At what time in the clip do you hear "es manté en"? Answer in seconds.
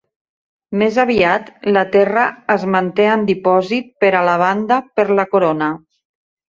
2.55-3.29